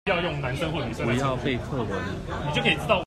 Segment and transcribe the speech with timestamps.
[0.03, 0.11] 不
[1.13, 2.99] 要背課文了